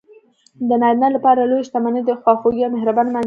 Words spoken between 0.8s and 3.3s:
نارینه لپاره لویه شتمني خواخوږې او مهربانه ماندینه ده.